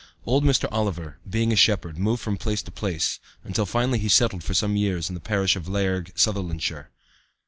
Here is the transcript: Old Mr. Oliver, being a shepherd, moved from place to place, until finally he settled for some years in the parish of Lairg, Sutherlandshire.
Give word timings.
Old 0.25 0.43
Mr. 0.43 0.65
Oliver, 0.71 1.19
being 1.29 1.53
a 1.53 1.55
shepherd, 1.55 1.95
moved 1.99 2.23
from 2.23 2.35
place 2.35 2.63
to 2.63 2.71
place, 2.71 3.19
until 3.43 3.67
finally 3.67 3.99
he 3.99 4.09
settled 4.09 4.43
for 4.43 4.55
some 4.55 4.75
years 4.75 5.09
in 5.09 5.13
the 5.13 5.21
parish 5.21 5.55
of 5.55 5.67
Lairg, 5.67 6.11
Sutherlandshire. 6.15 6.87